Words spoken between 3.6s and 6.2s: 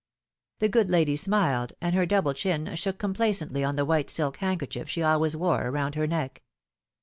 on the white silk handker^ief she always wore around her